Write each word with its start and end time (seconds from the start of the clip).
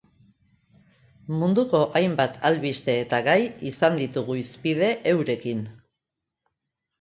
Munduko 1.41 1.81
hainbat 1.99 2.39
albsite 2.49 2.95
eta 3.03 3.19
gai 3.27 3.35
izan 3.73 4.01
ditugu 4.01 4.39
hizpide 4.41 4.89
eurekin. 5.13 5.63